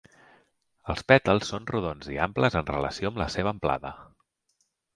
[0.93, 3.95] Els pètals són rodons i amples en relació amb la seva amplada.